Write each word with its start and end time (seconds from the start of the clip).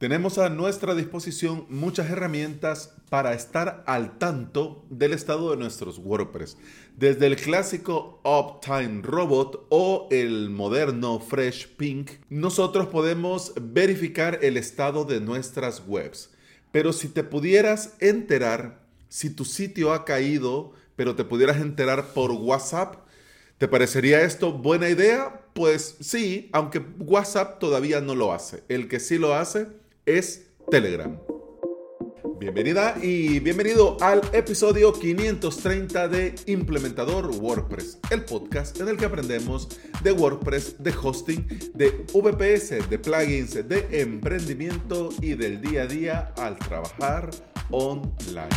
Tenemos 0.00 0.38
a 0.38 0.48
nuestra 0.48 0.94
disposición 0.94 1.66
muchas 1.68 2.08
herramientas 2.08 2.94
para 3.10 3.34
estar 3.34 3.84
al 3.86 4.16
tanto 4.16 4.86
del 4.88 5.12
estado 5.12 5.50
de 5.50 5.58
nuestros 5.58 5.98
WordPress. 5.98 6.56
Desde 6.96 7.26
el 7.26 7.36
clásico 7.36 8.18
Uptime 8.24 9.02
Robot 9.02 9.66
o 9.68 10.08
el 10.10 10.48
moderno 10.48 11.20
Fresh 11.20 11.76
Pink, 11.76 12.12
nosotros 12.30 12.86
podemos 12.86 13.52
verificar 13.60 14.38
el 14.40 14.56
estado 14.56 15.04
de 15.04 15.20
nuestras 15.20 15.82
webs. 15.86 16.30
Pero 16.72 16.94
si 16.94 17.08
te 17.08 17.22
pudieras 17.22 17.92
enterar 18.00 18.80
si 19.10 19.28
tu 19.28 19.44
sitio 19.44 19.92
ha 19.92 20.06
caído, 20.06 20.72
pero 20.96 21.14
te 21.14 21.24
pudieras 21.24 21.58
enterar 21.58 22.14
por 22.14 22.30
WhatsApp, 22.30 23.06
¿te 23.58 23.68
parecería 23.68 24.22
esto 24.22 24.50
buena 24.50 24.88
idea? 24.88 25.42
Pues 25.52 25.96
sí, 26.00 26.48
aunque 26.54 26.78
WhatsApp 27.00 27.58
todavía 27.58 28.00
no 28.00 28.14
lo 28.14 28.32
hace. 28.32 28.64
El 28.70 28.88
que 28.88 28.98
sí 28.98 29.18
lo 29.18 29.34
hace 29.34 29.78
es 30.06 30.50
Telegram. 30.70 31.18
Bienvenida 32.38 32.96
y 33.02 33.38
bienvenido 33.40 33.98
al 34.00 34.22
episodio 34.32 34.94
530 34.94 36.08
de 36.08 36.34
Implementador 36.46 37.26
WordPress, 37.26 37.98
el 38.10 38.24
podcast 38.24 38.80
en 38.80 38.88
el 38.88 38.96
que 38.96 39.04
aprendemos 39.04 39.68
de 40.02 40.12
WordPress, 40.12 40.82
de 40.82 40.94
hosting, 41.02 41.46
de 41.74 41.90
VPS, 42.12 42.88
de 42.88 42.98
plugins, 42.98 43.68
de 43.68 44.00
emprendimiento 44.00 45.10
y 45.20 45.34
del 45.34 45.60
día 45.60 45.82
a 45.82 45.86
día 45.86 46.34
al 46.38 46.58
trabajar 46.58 47.30
online. 47.70 48.48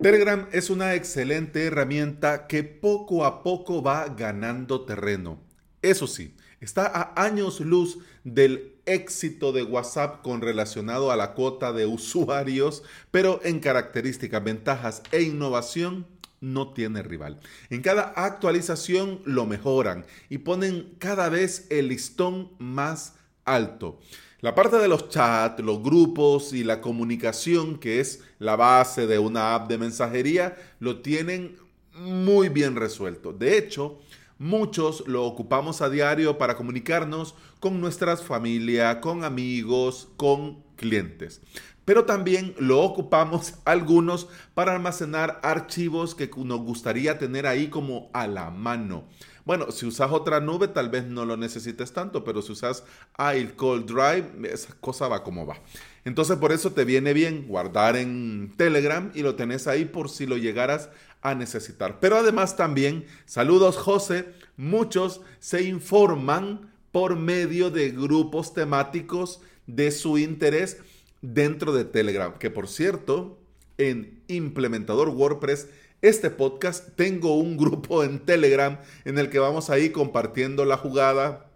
Telegram 0.00 0.48
es 0.52 0.70
una 0.70 0.94
excelente 0.94 1.66
herramienta 1.66 2.46
que 2.46 2.64
poco 2.64 3.26
a 3.26 3.42
poco 3.42 3.82
va 3.82 4.08
ganando 4.08 4.86
terreno. 4.86 5.38
Eso 5.82 6.06
sí, 6.06 6.34
está 6.60 6.86
a 6.86 7.22
años 7.22 7.60
luz 7.60 7.98
del 8.24 8.79
éxito 8.94 9.52
de 9.52 9.62
WhatsApp 9.62 10.22
con 10.22 10.40
relacionado 10.40 11.10
a 11.10 11.16
la 11.16 11.34
cuota 11.34 11.72
de 11.72 11.86
usuarios, 11.86 12.82
pero 13.10 13.40
en 13.44 13.60
características, 13.60 14.42
ventajas 14.42 15.02
e 15.12 15.22
innovación 15.22 16.06
no 16.40 16.72
tiene 16.72 17.02
rival. 17.02 17.38
En 17.68 17.82
cada 17.82 18.12
actualización 18.16 19.20
lo 19.24 19.46
mejoran 19.46 20.04
y 20.28 20.38
ponen 20.38 20.94
cada 20.98 21.28
vez 21.28 21.66
el 21.70 21.88
listón 21.88 22.50
más 22.58 23.14
alto. 23.44 23.98
La 24.40 24.54
parte 24.54 24.76
de 24.78 24.88
los 24.88 25.10
chats, 25.10 25.62
los 25.62 25.82
grupos 25.82 26.54
y 26.54 26.64
la 26.64 26.80
comunicación, 26.80 27.78
que 27.78 28.00
es 28.00 28.22
la 28.38 28.56
base 28.56 29.06
de 29.06 29.18
una 29.18 29.54
app 29.54 29.68
de 29.68 29.76
mensajería, 29.76 30.56
lo 30.78 31.02
tienen 31.02 31.56
muy 31.92 32.48
bien 32.48 32.76
resuelto. 32.76 33.34
De 33.34 33.58
hecho, 33.58 34.00
Muchos 34.40 35.06
lo 35.06 35.26
ocupamos 35.26 35.82
a 35.82 35.90
diario 35.90 36.38
para 36.38 36.56
comunicarnos 36.56 37.34
con 37.60 37.78
nuestras 37.78 38.22
familias, 38.22 38.96
con 38.96 39.22
amigos, 39.22 40.08
con 40.16 40.62
clientes. 40.76 41.42
Pero 41.84 42.06
también 42.06 42.54
lo 42.58 42.80
ocupamos 42.80 43.56
algunos 43.66 44.28
para 44.54 44.72
almacenar 44.72 45.40
archivos 45.42 46.14
que 46.14 46.30
nos 46.38 46.60
gustaría 46.60 47.18
tener 47.18 47.46
ahí 47.46 47.68
como 47.68 48.08
a 48.14 48.26
la 48.26 48.48
mano. 48.48 49.04
Bueno, 49.44 49.72
si 49.72 49.84
usas 49.84 50.10
otra 50.10 50.40
nube 50.40 50.68
tal 50.68 50.88
vez 50.88 51.04
no 51.04 51.26
lo 51.26 51.36
necesites 51.36 51.92
tanto, 51.92 52.24
pero 52.24 52.40
si 52.40 52.52
usas 52.52 52.84
iCloud 53.18 53.84
Drive, 53.84 54.50
esa 54.50 54.72
cosa 54.80 55.06
va 55.06 55.22
como 55.22 55.44
va. 55.44 55.58
Entonces 56.06 56.38
por 56.38 56.52
eso 56.52 56.72
te 56.72 56.86
viene 56.86 57.12
bien 57.12 57.46
guardar 57.46 57.96
en 57.96 58.54
Telegram 58.56 59.10
y 59.14 59.20
lo 59.20 59.34
tenés 59.34 59.66
ahí 59.66 59.84
por 59.84 60.08
si 60.08 60.24
lo 60.24 60.38
llegaras 60.38 60.88
a 61.22 61.34
necesitar. 61.34 62.00
Pero 62.00 62.16
además 62.16 62.56
también, 62.56 63.06
saludos 63.26 63.76
José, 63.76 64.26
muchos 64.56 65.20
se 65.38 65.62
informan 65.62 66.70
por 66.92 67.16
medio 67.16 67.70
de 67.70 67.90
grupos 67.90 68.54
temáticos 68.54 69.40
de 69.66 69.90
su 69.90 70.18
interés 70.18 70.78
dentro 71.22 71.72
de 71.72 71.84
Telegram, 71.84 72.38
que 72.38 72.50
por 72.50 72.68
cierto, 72.68 73.38
en 73.78 74.22
implementador 74.28 75.10
WordPress, 75.10 75.68
este 76.02 76.30
podcast, 76.30 76.96
tengo 76.96 77.36
un 77.36 77.56
grupo 77.58 78.02
en 78.04 78.20
Telegram 78.20 78.78
en 79.04 79.18
el 79.18 79.28
que 79.28 79.38
vamos 79.38 79.68
ahí 79.68 79.90
compartiendo 79.90 80.64
la 80.64 80.78
jugada, 80.78 81.50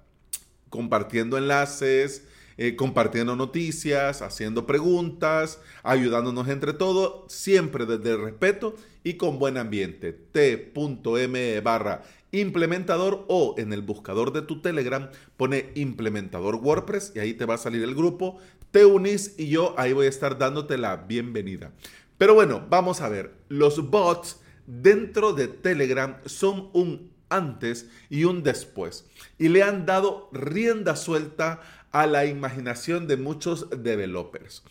compartiendo 0.68 1.38
enlaces, 1.38 2.24
eh, 2.56 2.76
compartiendo 2.76 3.36
noticias, 3.36 4.22
haciendo 4.22 4.66
preguntas, 4.66 5.60
ayudándonos 5.82 6.48
entre 6.48 6.72
todos, 6.72 7.32
siempre 7.32 7.86
desde 7.86 8.12
el 8.12 8.22
respeto 8.22 8.76
y 9.02 9.14
con 9.14 9.38
buen 9.38 9.56
ambiente. 9.56 10.12
t.me 10.12 11.60
barra 11.60 12.02
implementador 12.32 13.24
o 13.28 13.54
en 13.58 13.72
el 13.72 13.82
buscador 13.82 14.32
de 14.32 14.42
tu 14.42 14.60
Telegram 14.60 15.08
pone 15.36 15.70
implementador 15.74 16.56
WordPress 16.56 17.12
y 17.14 17.20
ahí 17.20 17.34
te 17.34 17.44
va 17.44 17.54
a 17.54 17.58
salir 17.58 17.82
el 17.82 17.94
grupo. 17.94 18.38
Te 18.70 18.84
unís 18.84 19.34
y 19.38 19.48
yo 19.48 19.74
ahí 19.78 19.92
voy 19.92 20.06
a 20.06 20.08
estar 20.08 20.36
dándote 20.36 20.76
la 20.78 20.96
bienvenida. 20.96 21.72
Pero 22.18 22.34
bueno, 22.34 22.66
vamos 22.68 23.00
a 23.00 23.08
ver. 23.08 23.34
Los 23.48 23.90
bots 23.90 24.40
dentro 24.66 25.32
de 25.32 25.48
Telegram 25.48 26.16
son 26.24 26.70
un 26.72 27.12
antes 27.28 27.88
y 28.10 28.24
un 28.24 28.42
después. 28.42 29.06
Y 29.38 29.48
le 29.48 29.62
han 29.62 29.86
dado 29.86 30.28
rienda 30.32 30.96
suelta 30.96 31.60
a 31.94 32.08
la 32.08 32.26
imaginación 32.26 33.06
de 33.06 33.16
muchos 33.16 33.70
developers. 33.70 34.64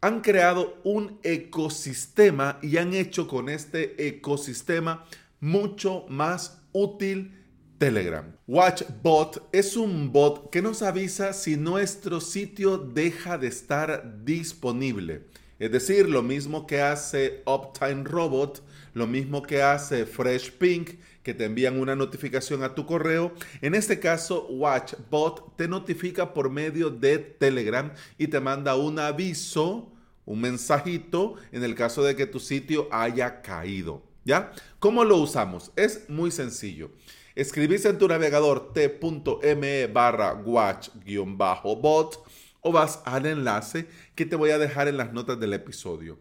Han 0.00 0.22
creado 0.22 0.80
un 0.82 1.18
ecosistema 1.22 2.58
y 2.62 2.78
han 2.78 2.94
hecho 2.94 3.28
con 3.28 3.50
este 3.50 4.08
ecosistema 4.08 5.04
mucho 5.40 6.06
más 6.08 6.62
útil 6.72 7.38
Telegram. 7.76 8.34
WatchBot 8.46 9.50
es 9.52 9.76
un 9.76 10.10
bot 10.10 10.48
que 10.48 10.62
nos 10.62 10.80
avisa 10.80 11.34
si 11.34 11.58
nuestro 11.58 12.22
sitio 12.22 12.78
deja 12.78 13.36
de 13.36 13.48
estar 13.48 14.24
disponible. 14.24 15.26
Es 15.58 15.70
decir, 15.70 16.08
lo 16.08 16.22
mismo 16.22 16.66
que 16.66 16.80
hace 16.80 17.42
Uptime 17.44 18.04
Robot, 18.04 18.62
lo 18.94 19.06
mismo 19.06 19.42
que 19.42 19.62
hace 19.62 20.06
Fresh 20.06 20.52
Pink, 20.52 20.92
que 21.22 21.34
te 21.34 21.44
envían 21.44 21.78
una 21.78 21.94
notificación 21.96 22.62
a 22.62 22.74
tu 22.74 22.86
correo. 22.86 23.32
En 23.60 23.74
este 23.74 23.98
caso, 23.98 24.46
WatchBot 24.48 25.56
te 25.56 25.68
notifica 25.68 26.32
por 26.32 26.48
medio 26.48 26.90
de 26.90 27.18
Telegram 27.18 27.92
y 28.18 28.28
te 28.28 28.40
manda 28.40 28.76
un 28.76 28.98
aviso, 28.98 29.92
un 30.24 30.40
mensajito, 30.40 31.34
en 31.52 31.64
el 31.64 31.74
caso 31.74 32.02
de 32.02 32.16
que 32.16 32.26
tu 32.26 32.40
sitio 32.40 32.88
haya 32.90 33.42
caído. 33.42 34.02
¿Ya? 34.24 34.52
¿Cómo 34.78 35.04
lo 35.04 35.18
usamos? 35.18 35.70
Es 35.76 36.08
muy 36.08 36.30
sencillo. 36.30 36.90
Escribís 37.34 37.84
en 37.84 37.98
tu 37.98 38.08
navegador 38.08 38.72
t.me 38.72 39.86
barra 39.88 40.34
watch-bot 40.34 42.24
o 42.60 42.72
vas 42.72 43.02
al 43.04 43.26
enlace 43.26 43.86
que 44.14 44.24
te 44.24 44.36
voy 44.36 44.50
a 44.50 44.58
dejar 44.58 44.88
en 44.88 44.96
las 44.96 45.12
notas 45.12 45.38
del 45.38 45.52
episodio. 45.52 46.18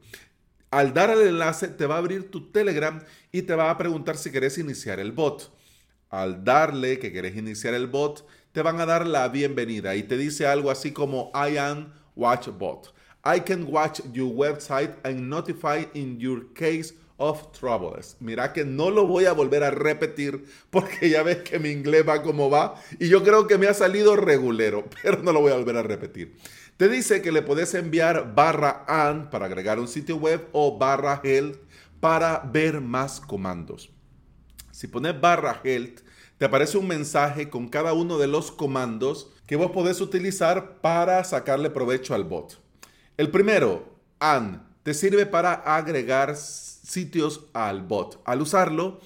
Al 0.73 0.91
dar 0.91 1.11
al 1.11 1.21
enlace 1.21 1.67
te 1.67 1.85
va 1.85 1.95
a 1.95 1.97
abrir 1.99 2.31
tu 2.31 2.49
Telegram 2.49 2.99
y 3.31 3.43
te 3.43 3.53
va 3.53 3.69
a 3.69 3.77
preguntar 3.77 4.17
si 4.17 4.31
quieres 4.31 4.57
iniciar 4.57 4.99
el 4.99 5.11
bot. 5.11 5.51
Al 6.09 6.43
darle 6.43 6.97
que 6.97 7.11
quieres 7.11 7.35
iniciar 7.37 7.75
el 7.75 7.85
bot, 7.85 8.25
te 8.53 8.63
van 8.63 8.81
a 8.81 8.87
dar 8.87 9.05
la 9.05 9.27
bienvenida 9.27 9.95
y 9.95 10.01
te 10.01 10.17
dice 10.17 10.47
algo 10.47 10.71
así 10.71 10.91
como 10.91 11.31
I 11.35 11.57
am 11.57 11.93
WatchBot. 12.15 12.91
I 13.23 13.41
can 13.41 13.67
watch 13.69 14.01
your 14.13 14.33
website 14.33 14.95
and 15.03 15.29
notify 15.29 15.85
in 15.93 16.19
your 16.19 16.51
case 16.55 16.95
of 17.23 17.53
troubles. 17.53 18.17
Mira 18.19 18.51
que 18.51 18.65
no 18.65 18.91
lo 18.91 19.07
voy 19.07 19.25
a 19.25 19.31
volver 19.31 19.63
a 19.63 19.71
repetir 19.71 20.45
porque 20.69 21.09
ya 21.09 21.23
ves 21.23 21.37
que 21.37 21.57
mi 21.57 21.69
inglés 21.69 22.05
va 22.07 22.21
como 22.21 22.49
va 22.49 22.75
y 22.99 23.07
yo 23.07 23.23
creo 23.23 23.47
que 23.47 23.57
me 23.57 23.67
ha 23.67 23.73
salido 23.73 24.17
regulero, 24.17 24.83
pero 25.01 25.23
no 25.23 25.31
lo 25.31 25.39
voy 25.39 25.53
a 25.53 25.55
volver 25.55 25.77
a 25.77 25.83
repetir. 25.83 26.35
Te 26.75 26.89
dice 26.89 27.21
que 27.21 27.31
le 27.31 27.41
puedes 27.41 27.73
enviar 27.75 28.35
barra 28.35 28.83
and 28.87 29.29
para 29.29 29.45
agregar 29.45 29.79
un 29.79 29.87
sitio 29.87 30.17
web 30.17 30.49
o 30.51 30.77
barra 30.77 31.21
health 31.23 31.57
para 32.01 32.39
ver 32.39 32.81
más 32.81 33.21
comandos. 33.21 33.89
Si 34.71 34.87
pones 34.87 35.19
barra 35.21 35.61
health, 35.63 36.01
te 36.37 36.45
aparece 36.45 36.77
un 36.77 36.87
mensaje 36.87 37.49
con 37.49 37.69
cada 37.69 37.93
uno 37.93 38.17
de 38.17 38.27
los 38.27 38.51
comandos 38.51 39.31
que 39.47 39.55
vos 39.55 39.71
podés 39.71 40.01
utilizar 40.01 40.81
para 40.81 41.23
sacarle 41.23 41.69
provecho 41.69 42.15
al 42.15 42.25
bot. 42.25 42.59
El 43.15 43.31
primero, 43.31 43.95
and, 44.19 44.72
te 44.83 44.93
sirve 44.93 45.25
para 45.25 45.53
agregar 45.53 46.35
sitios 46.35 47.45
al 47.53 47.81
bot. 47.81 48.21
Al 48.25 48.41
usarlo, 48.41 48.99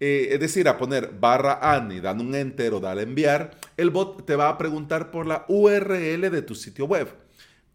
eh, 0.00 0.28
es 0.30 0.40
decir, 0.40 0.68
a 0.68 0.78
poner 0.78 1.12
barra 1.18 1.58
an 1.60 1.92
y 1.92 2.00
dando 2.00 2.24
un 2.24 2.34
enter 2.34 2.72
o 2.72 2.80
dar 2.80 2.98
enviar, 2.98 3.52
el 3.76 3.90
bot 3.90 4.24
te 4.24 4.36
va 4.36 4.48
a 4.48 4.58
preguntar 4.58 5.10
por 5.10 5.26
la 5.26 5.44
URL 5.48 6.30
de 6.30 6.42
tu 6.42 6.54
sitio 6.54 6.86
web. 6.86 7.08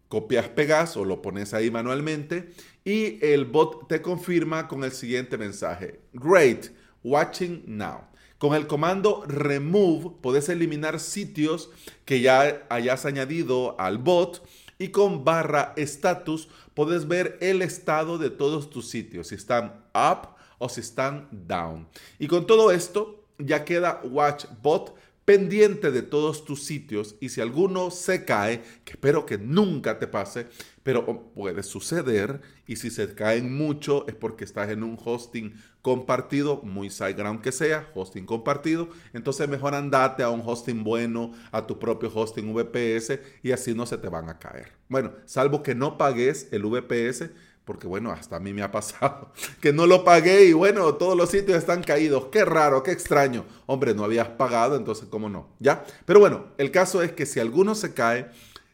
Copias, 0.08 0.48
pegas 0.48 0.96
o 0.96 1.04
lo 1.04 1.22
pones 1.22 1.54
ahí 1.54 1.70
manualmente 1.70 2.50
y 2.84 3.24
el 3.24 3.44
bot 3.44 3.86
te 3.88 4.02
confirma 4.02 4.66
con 4.66 4.82
el 4.82 4.90
siguiente 4.90 5.38
mensaje. 5.38 6.00
Great, 6.12 6.66
watching 7.04 7.62
now. 7.66 8.10
Con 8.38 8.54
el 8.54 8.66
comando 8.66 9.22
remove 9.26 10.16
puedes 10.22 10.48
eliminar 10.48 10.98
sitios 10.98 11.70
que 12.06 12.22
ya 12.22 12.66
hayas 12.70 13.04
añadido 13.04 13.78
al 13.78 13.98
bot 13.98 14.42
y 14.80 14.88
con 14.88 15.24
barra 15.24 15.74
status 15.76 16.48
puedes 16.74 17.06
ver 17.06 17.36
el 17.42 17.60
estado 17.60 18.16
de 18.16 18.30
todos 18.30 18.70
tus 18.70 18.88
sitios, 18.88 19.28
si 19.28 19.34
están 19.34 19.84
up 19.94 20.30
o 20.58 20.70
si 20.70 20.80
están 20.80 21.28
down. 21.30 21.86
Y 22.18 22.26
con 22.26 22.46
todo 22.46 22.72
esto 22.72 23.22
ya 23.38 23.64
queda 23.64 24.00
WatchBot 24.02 24.94
pendiente 25.30 25.92
de 25.92 26.02
todos 26.02 26.44
tus 26.44 26.64
sitios 26.64 27.14
y 27.20 27.28
si 27.28 27.40
alguno 27.40 27.92
se 27.92 28.24
cae, 28.24 28.62
que 28.84 28.94
espero 28.94 29.26
que 29.26 29.38
nunca 29.38 30.00
te 30.00 30.08
pase, 30.08 30.48
pero 30.82 31.30
puede 31.32 31.62
suceder 31.62 32.40
y 32.66 32.74
si 32.74 32.90
se 32.90 33.14
caen 33.14 33.56
mucho 33.56 34.08
es 34.08 34.16
porque 34.16 34.42
estás 34.42 34.70
en 34.70 34.82
un 34.82 34.98
hosting 35.00 35.54
compartido, 35.82 36.62
muy 36.64 36.90
SiteGround 36.90 37.42
que 37.42 37.52
sea, 37.52 37.88
hosting 37.94 38.26
compartido, 38.26 38.88
entonces 39.12 39.48
mejor 39.48 39.76
andate 39.76 40.24
a 40.24 40.30
un 40.30 40.42
hosting 40.44 40.82
bueno, 40.82 41.30
a 41.52 41.64
tu 41.64 41.78
propio 41.78 42.10
hosting 42.12 42.52
VPS 42.52 43.20
y 43.44 43.52
así 43.52 43.72
no 43.72 43.86
se 43.86 43.98
te 43.98 44.08
van 44.08 44.28
a 44.30 44.40
caer. 44.40 44.72
Bueno, 44.88 45.12
salvo 45.26 45.62
que 45.62 45.76
no 45.76 45.96
pagues 45.96 46.48
el 46.50 46.64
VPS, 46.64 47.30
porque 47.70 47.86
bueno, 47.86 48.10
hasta 48.10 48.34
a 48.34 48.40
mí 48.40 48.52
me 48.52 48.62
ha 48.62 48.72
pasado 48.72 49.30
que 49.60 49.72
no 49.72 49.86
lo 49.86 50.02
pagué 50.02 50.46
y 50.46 50.52
bueno, 50.52 50.92
todos 50.94 51.16
los 51.16 51.30
sitios 51.30 51.56
están 51.56 51.84
caídos. 51.84 52.24
Qué 52.32 52.44
raro, 52.44 52.82
qué 52.82 52.90
extraño. 52.90 53.44
Hombre, 53.66 53.94
no 53.94 54.02
habías 54.02 54.26
pagado, 54.26 54.74
entonces 54.74 55.06
cómo 55.08 55.28
no, 55.28 55.46
¿ya? 55.60 55.84
Pero 56.04 56.18
bueno, 56.18 56.46
el 56.58 56.72
caso 56.72 57.00
es 57.00 57.12
que 57.12 57.26
si 57.26 57.38
alguno 57.38 57.76
se 57.76 57.94
cae, 57.94 58.26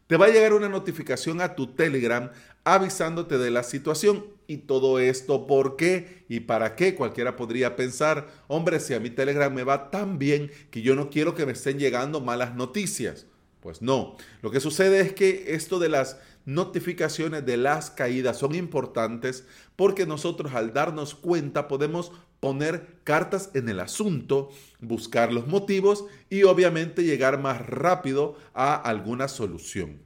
te 0.06 0.16
va 0.16 0.24
a 0.24 0.28
llegar 0.30 0.54
una 0.54 0.70
notificación 0.70 1.42
a 1.42 1.54
tu 1.54 1.74
Telegram 1.74 2.30
avisándote 2.64 3.36
de 3.36 3.50
la 3.50 3.64
situación. 3.64 4.28
Y 4.46 4.56
todo 4.56 4.98
esto, 4.98 5.46
¿por 5.46 5.76
qué 5.76 6.24
y 6.30 6.40
para 6.40 6.74
qué? 6.74 6.94
Cualquiera 6.94 7.36
podría 7.36 7.76
pensar, 7.76 8.26
hombre, 8.48 8.80
si 8.80 8.94
a 8.94 9.00
mi 9.00 9.10
Telegram 9.10 9.52
me 9.52 9.64
va 9.64 9.90
tan 9.90 10.18
bien 10.18 10.50
que 10.70 10.80
yo 10.80 10.94
no 10.94 11.10
quiero 11.10 11.34
que 11.34 11.44
me 11.44 11.52
estén 11.52 11.78
llegando 11.78 12.22
malas 12.22 12.54
noticias. 12.54 13.26
Pues 13.60 13.82
no, 13.82 14.16
lo 14.40 14.50
que 14.50 14.60
sucede 14.60 15.00
es 15.00 15.12
que 15.12 15.46
esto 15.48 15.80
de 15.80 15.88
las 15.90 16.18
notificaciones 16.46 17.44
de 17.44 17.58
las 17.58 17.90
caídas 17.90 18.38
son 18.38 18.54
importantes 18.54 19.46
porque 19.74 20.06
nosotros 20.06 20.54
al 20.54 20.72
darnos 20.72 21.14
cuenta 21.14 21.68
podemos 21.68 22.12
poner 22.40 22.98
cartas 23.04 23.50
en 23.54 23.68
el 23.68 23.80
asunto, 23.80 24.50
buscar 24.80 25.32
los 25.32 25.46
motivos 25.46 26.06
y 26.30 26.44
obviamente 26.44 27.02
llegar 27.02 27.40
más 27.40 27.66
rápido 27.66 28.36
a 28.54 28.74
alguna 28.74 29.28
solución. 29.28 29.98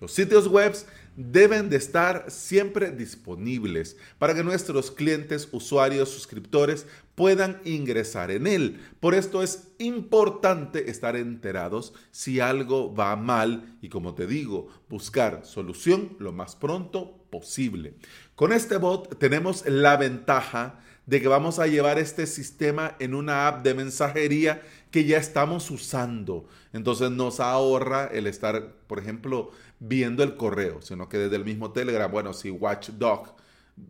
Los 0.00 0.12
sitios 0.12 0.48
web 0.48 0.74
deben 1.16 1.70
de 1.70 1.76
estar 1.76 2.30
siempre 2.30 2.90
disponibles 2.90 3.96
para 4.18 4.34
que 4.34 4.44
nuestros 4.44 4.90
clientes, 4.90 5.48
usuarios, 5.50 6.10
suscriptores 6.10 6.86
puedan 7.14 7.60
ingresar 7.64 8.30
en 8.30 8.46
él. 8.46 8.80
Por 9.00 9.14
esto 9.14 9.42
es 9.42 9.68
importante 9.78 10.90
estar 10.90 11.16
enterados 11.16 11.94
si 12.10 12.40
algo 12.40 12.94
va 12.94 13.16
mal 13.16 13.76
y 13.80 13.88
como 13.88 14.14
te 14.14 14.26
digo, 14.26 14.68
buscar 14.88 15.44
solución 15.44 16.16
lo 16.18 16.32
más 16.32 16.54
pronto 16.54 17.26
posible. 17.30 17.94
Con 18.34 18.52
este 18.52 18.76
bot 18.76 19.18
tenemos 19.18 19.66
la 19.66 19.96
ventaja 19.96 20.80
de 21.06 21.20
que 21.20 21.28
vamos 21.28 21.58
a 21.58 21.66
llevar 21.66 21.98
este 21.98 22.26
sistema 22.26 22.96
en 22.98 23.14
una 23.14 23.48
app 23.48 23.64
de 23.64 23.74
mensajería 23.74 24.62
que 24.90 25.04
ya 25.04 25.18
estamos 25.18 25.70
usando. 25.70 26.46
Entonces 26.72 27.10
nos 27.10 27.40
ahorra 27.40 28.06
el 28.06 28.26
estar, 28.26 28.74
por 28.86 28.98
ejemplo, 28.98 29.50
viendo 29.78 30.22
el 30.22 30.36
correo, 30.36 30.82
sino 30.82 31.08
que 31.08 31.18
desde 31.18 31.36
el 31.36 31.44
mismo 31.44 31.72
Telegram, 31.72 32.10
bueno, 32.10 32.32
si 32.32 32.50
Watchdog, 32.50 33.34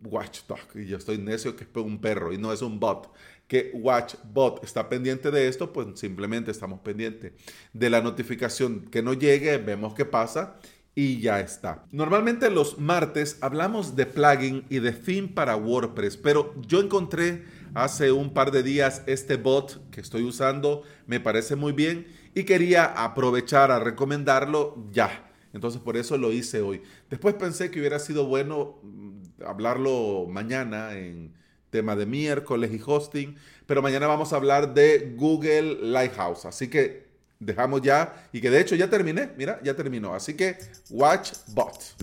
Watchdog, 0.03 0.59
y 0.75 0.85
yo 0.85 0.97
estoy 0.97 1.17
necio 1.17 1.55
que 1.55 1.63
es 1.63 1.69
un 1.75 1.99
perro 1.99 2.33
y 2.33 2.37
no 2.37 2.53
es 2.53 2.61
un 2.61 2.79
bot, 2.79 3.11
que 3.47 3.71
Watchbot 3.73 4.63
está 4.63 4.89
pendiente 4.89 5.31
de 5.31 5.47
esto, 5.47 5.71
pues 5.71 5.87
simplemente 5.95 6.51
estamos 6.51 6.81
pendientes 6.81 7.31
de 7.71 7.89
la 7.89 8.01
notificación 8.01 8.81
que 8.91 9.01
no 9.01 9.13
llegue, 9.13 9.57
vemos 9.57 9.93
qué 9.93 10.03
pasa 10.03 10.59
y 10.97 11.19
ya 11.19 11.39
está. 11.41 11.85
Normalmente 11.91 12.49
los 12.49 12.79
martes 12.79 13.37
hablamos 13.41 13.95
de 13.95 14.07
plugin 14.07 14.65
y 14.67 14.79
de 14.79 14.93
theme 14.93 15.27
para 15.27 15.55
WordPress, 15.55 16.17
pero 16.17 16.55
yo 16.67 16.81
encontré 16.81 17.43
hace 17.75 18.11
un 18.11 18.33
par 18.33 18.49
de 18.49 18.63
días 18.63 19.03
este 19.05 19.35
bot 19.37 19.91
que 19.91 20.01
estoy 20.01 20.23
usando, 20.23 20.81
me 21.05 21.19
parece 21.19 21.55
muy 21.55 21.71
bien 21.71 22.07
y 22.33 22.45
quería 22.45 22.85
aprovechar 22.85 23.69
a 23.69 23.77
recomendarlo 23.77 24.87
ya. 24.91 25.31
Entonces 25.53 25.79
por 25.79 25.97
eso 25.97 26.17
lo 26.17 26.31
hice 26.31 26.61
hoy. 26.61 26.81
Después 27.11 27.35
pensé 27.35 27.69
que 27.69 27.77
hubiera 27.77 27.99
sido 27.99 28.25
bueno 28.25 28.79
mm, 28.81 29.43
hablarlo 29.45 30.25
mañana 30.27 30.97
en 30.97 31.31
tema 31.69 31.95
de 31.95 32.07
miércoles 32.07 32.71
y 32.73 32.81
hosting, 32.83 33.35
pero 33.67 33.83
mañana 33.83 34.07
vamos 34.07 34.33
a 34.33 34.37
hablar 34.37 34.73
de 34.73 35.13
Google 35.15 35.77
Lighthouse. 35.79 36.45
Así 36.45 36.69
que 36.71 37.06
dejamos 37.39 37.81
ya 37.81 38.27
y 38.31 38.41
que 38.41 38.49
de 38.49 38.61
hecho 38.61 38.75
ya 38.75 38.89
terminé, 38.89 39.31
mira, 39.37 39.59
ya 39.63 39.75
terminó. 39.75 40.13
Así 40.13 40.33
que 40.33 40.57
watch 40.89 41.31
bot. 41.47 41.95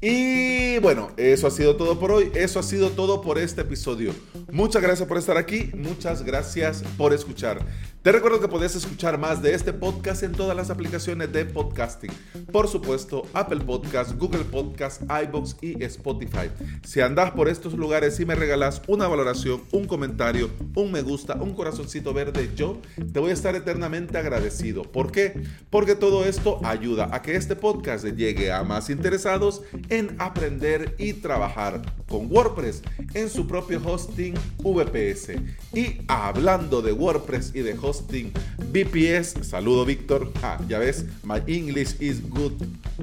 Y 0.00 0.78
bueno, 0.78 1.10
eso 1.16 1.46
ha 1.46 1.50
sido 1.50 1.76
todo 1.76 1.98
por 1.98 2.12
hoy, 2.12 2.30
eso 2.34 2.60
ha 2.60 2.62
sido 2.62 2.90
todo 2.90 3.22
por 3.22 3.38
este 3.38 3.62
episodio. 3.62 4.14
Muchas 4.52 4.82
gracias 4.82 5.08
por 5.08 5.16
estar 5.16 5.36
aquí, 5.38 5.70
muchas 5.74 6.22
gracias 6.22 6.84
por 6.98 7.12
escuchar. 7.14 7.58
Te 8.06 8.12
recuerdo 8.12 8.38
que 8.38 8.46
puedes 8.46 8.76
escuchar 8.76 9.18
más 9.18 9.42
de 9.42 9.52
este 9.52 9.72
podcast 9.72 10.22
en 10.22 10.30
todas 10.30 10.56
las 10.56 10.70
aplicaciones 10.70 11.32
de 11.32 11.44
podcasting. 11.44 12.12
Por 12.52 12.68
supuesto, 12.68 13.24
Apple 13.32 13.64
Podcast, 13.66 14.16
Google 14.16 14.44
Podcast, 14.44 15.02
iBox 15.02 15.56
y 15.60 15.82
Spotify. 15.82 16.48
Si 16.84 17.00
andas 17.00 17.32
por 17.32 17.48
estos 17.48 17.72
lugares 17.72 18.20
y 18.20 18.24
me 18.24 18.36
regalas 18.36 18.80
una 18.86 19.08
valoración, 19.08 19.62
un 19.72 19.88
comentario, 19.88 20.50
un 20.76 20.92
me 20.92 21.02
gusta, 21.02 21.34
un 21.34 21.52
corazoncito 21.52 22.14
verde, 22.14 22.48
yo 22.54 22.80
te 23.12 23.18
voy 23.18 23.30
a 23.30 23.34
estar 23.34 23.56
eternamente 23.56 24.16
agradecido. 24.18 24.82
¿Por 24.82 25.10
qué? 25.10 25.42
Porque 25.68 25.96
todo 25.96 26.24
esto 26.26 26.60
ayuda 26.62 27.08
a 27.10 27.22
que 27.22 27.34
este 27.34 27.56
podcast 27.56 28.04
llegue 28.04 28.52
a 28.52 28.62
más 28.62 28.88
interesados 28.88 29.62
en 29.88 30.14
aprender 30.20 30.94
y 30.96 31.14
trabajar 31.14 31.82
con 32.08 32.30
WordPress 32.30 32.82
en 33.14 33.28
su 33.28 33.48
propio 33.48 33.82
hosting 33.84 34.34
VPS. 34.62 35.32
Y 35.74 36.02
hablando 36.06 36.82
de 36.82 36.92
WordPress 36.92 37.50
y 37.52 37.62
de 37.62 37.76
hosting 37.76 37.95
VPS, 38.06 39.46
saludo 39.46 39.84
Víctor. 39.84 40.32
Ah, 40.42 40.58
ya 40.68 40.78
ves, 40.78 41.04
my 41.22 41.42
English 41.46 41.96
is 42.00 42.20
good. 42.28 42.52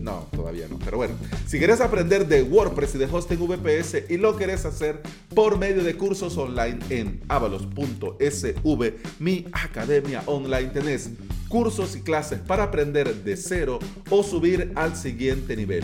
No, 0.01 0.27
todavía 0.31 0.67
no, 0.67 0.79
pero 0.79 0.97
bueno. 0.97 1.15
Si 1.47 1.57
quieres 1.57 1.81
aprender 1.81 2.27
de 2.27 2.43
WordPress 2.43 2.95
y 2.95 2.97
de 2.97 3.05
hosting 3.05 3.39
VPS 3.39 4.09
y 4.09 4.17
lo 4.17 4.35
quieres 4.35 4.65
hacer 4.65 5.01
por 5.33 5.57
medio 5.57 5.83
de 5.83 5.95
cursos 5.95 6.37
online 6.37 6.79
en 6.89 7.21
avalos.sv, 7.27 8.93
mi 9.19 9.45
academia 9.53 10.23
online, 10.25 10.69
tenés 10.69 11.11
cursos 11.47 11.95
y 11.95 12.01
clases 12.01 12.39
para 12.39 12.63
aprender 12.63 13.23
de 13.23 13.37
cero 13.37 13.79
o 14.09 14.23
subir 14.23 14.71
al 14.75 14.95
siguiente 14.95 15.55
nivel. 15.55 15.83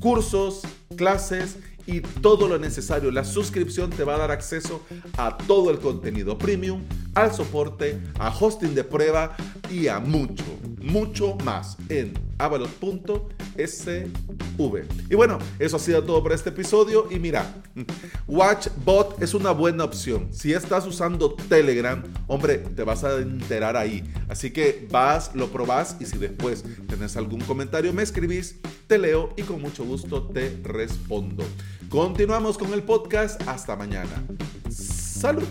Cursos, 0.00 0.62
clases 0.96 1.56
y 1.86 2.00
todo 2.00 2.48
lo 2.48 2.58
necesario. 2.58 3.10
La 3.10 3.24
suscripción 3.24 3.90
te 3.90 4.04
va 4.04 4.14
a 4.14 4.18
dar 4.18 4.30
acceso 4.30 4.84
a 5.16 5.36
todo 5.36 5.70
el 5.70 5.78
contenido 5.78 6.38
premium, 6.38 6.82
al 7.14 7.32
soporte, 7.34 8.00
a 8.18 8.28
hosting 8.28 8.74
de 8.74 8.84
prueba 8.84 9.36
y 9.70 9.88
a 9.88 9.98
mucho, 10.00 10.44
mucho 10.82 11.36
más 11.44 11.76
en 11.88 12.12
avalos.sv. 12.38 13.22
Y 15.10 15.14
bueno, 15.14 15.38
eso 15.58 15.76
ha 15.76 15.78
sido 15.78 16.02
todo 16.02 16.22
por 16.22 16.32
este 16.32 16.50
episodio. 16.50 17.08
Y 17.10 17.18
mira, 17.18 17.62
WatchBot 18.26 19.22
es 19.22 19.34
una 19.34 19.50
buena 19.52 19.84
opción. 19.84 20.28
Si 20.32 20.52
estás 20.52 20.86
usando 20.86 21.34
Telegram, 21.34 22.02
hombre, 22.26 22.58
te 22.58 22.82
vas 22.84 23.04
a 23.04 23.18
enterar 23.18 23.76
ahí. 23.76 24.02
Así 24.28 24.50
que 24.50 24.86
vas, 24.90 25.34
lo 25.34 25.48
probás 25.48 25.96
y 26.00 26.06
si 26.06 26.18
después 26.18 26.64
tenés 26.88 27.16
algún 27.16 27.40
comentario, 27.40 27.92
me 27.92 28.02
escribís, 28.02 28.56
te 28.86 28.98
leo 28.98 29.32
y 29.36 29.42
con 29.42 29.60
mucho 29.60 29.84
gusto 29.84 30.24
te 30.28 30.60
respondo. 30.62 31.44
Continuamos 31.88 32.56
con 32.58 32.72
el 32.72 32.82
podcast. 32.82 33.40
Hasta 33.46 33.76
mañana. 33.76 34.22
Salud. 34.70 35.46